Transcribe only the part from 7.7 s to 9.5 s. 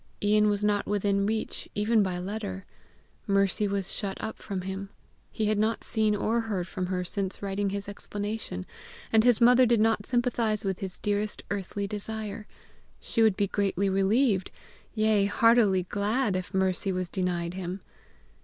explanation; and his